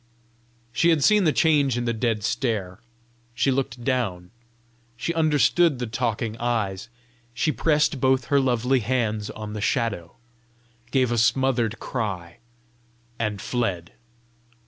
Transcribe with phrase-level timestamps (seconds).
[0.73, 2.79] She had seen the change in the dead stare;
[3.35, 4.31] she looked down;
[4.97, 6.89] she understood the talking eyes;
[7.35, 10.15] she pressed both her lovely hands on the shadow,
[10.89, 12.39] gave a smothered cry,
[13.19, 13.91] and fled.